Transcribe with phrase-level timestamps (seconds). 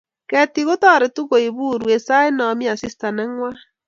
[0.29, 3.55] ketik kotoretuu kuibuu urwee sait namii asista nengwan